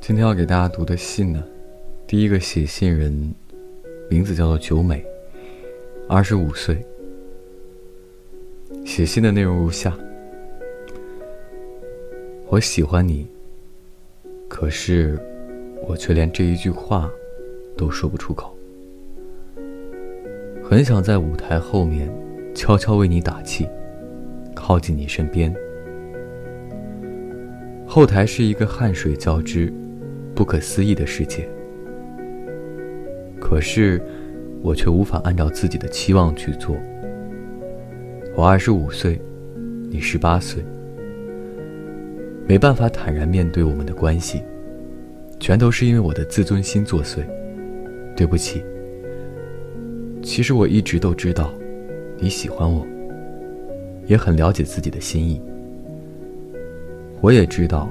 [0.00, 1.44] 今天要给大家读的信呢，
[2.06, 3.12] 第一个写信人
[4.08, 5.04] 名字叫做九美，
[6.08, 6.82] 二十五岁。
[8.86, 9.94] 写信的内容如下：
[12.48, 13.28] 我喜欢你，
[14.48, 15.20] 可是
[15.86, 17.08] 我却连这一句话
[17.76, 18.56] 都说不出口。
[20.64, 22.10] 很想在舞台后面
[22.54, 23.68] 悄悄为你打气，
[24.54, 25.54] 靠近你身边。
[27.86, 29.70] 后台是一个汗水交织。
[30.40, 31.46] 不可思议的世界，
[33.38, 34.00] 可是
[34.62, 36.74] 我却无法按照自己的期望去做。
[38.34, 39.20] 我二十五岁，
[39.90, 40.64] 你十八岁，
[42.48, 44.42] 没办法坦然面对我们的关系，
[45.38, 47.18] 全都是因为我的自尊心作祟。
[48.16, 48.64] 对不起。
[50.22, 51.52] 其实我一直都知道，
[52.16, 52.86] 你喜欢我，
[54.06, 55.38] 也很了解自己的心意。
[57.20, 57.86] 我也知道，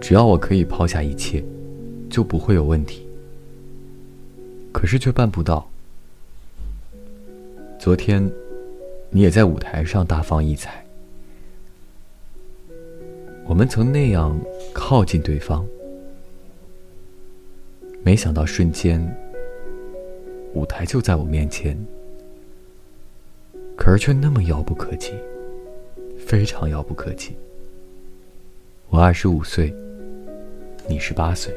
[0.00, 1.44] 只要我可以抛下一切。
[2.10, 3.06] 就不会有问题。
[4.72, 5.68] 可是却办不到。
[7.78, 8.30] 昨天，
[9.10, 10.84] 你也在舞台上大放异彩，
[13.46, 14.38] 我们曾那样
[14.74, 15.64] 靠近对方，
[18.02, 19.00] 没想到瞬间，
[20.52, 21.78] 舞台就在我面前，
[23.76, 25.12] 可是却那么遥不可及，
[26.18, 27.36] 非常遥不可及。
[28.88, 29.72] 我二十五岁，
[30.88, 31.54] 你十八岁。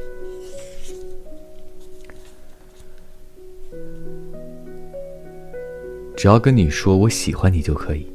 [6.20, 8.06] 只要跟你说我喜欢你就可以，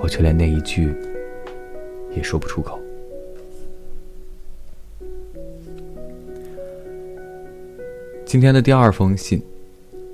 [0.00, 0.92] 我却连那一句
[2.10, 2.76] 也说不出口。
[8.24, 9.40] 今天的第二封信，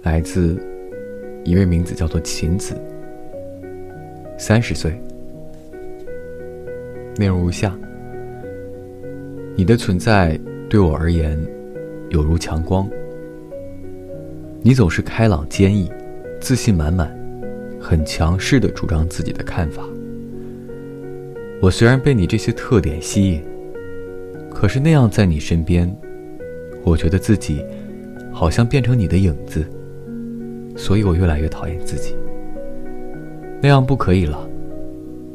[0.03, 0.63] 来自
[1.43, 2.75] 一位名字叫做秦子，
[4.37, 4.93] 三十岁，
[7.17, 7.75] 内容如下：
[9.57, 11.43] 你的存在对我而言，
[12.11, 12.87] 有如强光，
[14.61, 15.91] 你总是开朗坚毅。
[16.41, 17.13] 自信满满，
[17.81, 19.83] 很强势的主张自己的看法。
[21.61, 23.43] 我虽然被你这些特点吸引，
[24.49, 25.95] 可是那样在你身边，
[26.85, 27.65] 我觉得自己
[28.33, 29.67] 好像变成你的影子，
[30.77, 32.15] 所以我越来越讨厌自己。
[33.61, 34.49] 那样不可以了，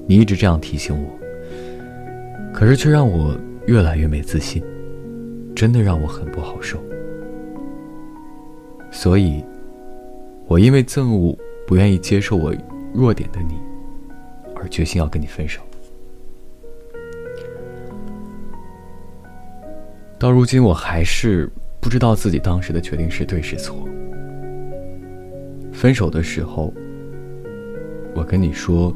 [0.07, 1.09] 你一直这样提醒我，
[2.53, 3.37] 可是却让我
[3.67, 4.63] 越来越没自信，
[5.53, 6.79] 真的让我很不好受。
[8.91, 9.43] 所以。
[10.53, 12.53] 我因为憎恶不愿意接受我
[12.93, 13.55] 弱点的你，
[14.55, 15.59] 而决心要跟你分手。
[20.19, 21.49] 到如今，我还是
[21.81, 23.75] 不知道自己当时的决定是对是错。
[25.71, 26.71] 分手的时候，
[28.13, 28.95] 我跟你说，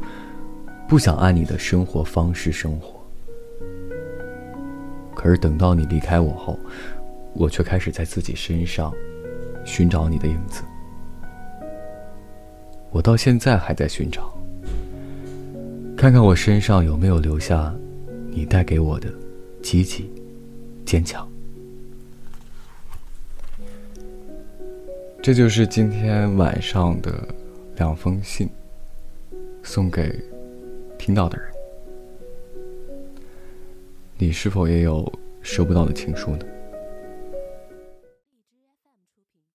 [0.88, 3.03] 不想按你的生活方式生活。
[5.16, 6.59] 可是等到你离开我后，
[7.34, 8.94] 我却开始在自己身上
[9.66, 10.62] 寻找你的影子。
[12.97, 14.35] 我到现在还在寻找，
[15.96, 17.72] 看看我身上有没有留下
[18.31, 19.08] 你带给我的
[19.62, 20.12] 积极、
[20.84, 21.30] 坚强。
[25.22, 27.13] 这就是今天晚上的
[27.75, 28.50] 两封信，
[29.62, 30.19] 送给
[30.97, 31.47] 听到的人。
[34.18, 35.07] 你是否也有
[35.44, 36.40] 收不到的情书呢？